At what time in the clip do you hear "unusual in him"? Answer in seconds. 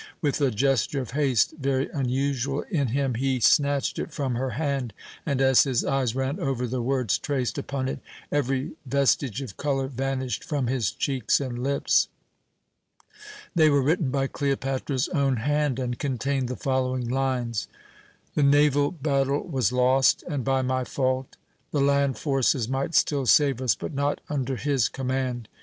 1.91-3.13